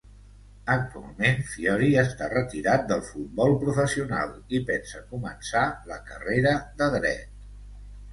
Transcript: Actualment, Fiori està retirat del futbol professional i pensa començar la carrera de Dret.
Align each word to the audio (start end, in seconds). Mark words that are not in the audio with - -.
Actualment, 0.75 1.41
Fiori 1.49 1.89
està 2.03 2.29
retirat 2.31 2.87
del 2.91 3.03
futbol 3.09 3.53
professional 3.63 4.33
i 4.61 4.63
pensa 4.71 5.03
començar 5.13 5.67
la 5.93 5.99
carrera 6.09 6.55
de 6.81 6.89
Dret. 6.97 7.37